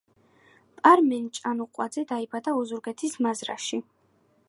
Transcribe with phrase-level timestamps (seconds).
[0.79, 3.85] პარმენ ჭანუყვაძე დაიბადა ოზურგეთის მაზრაში.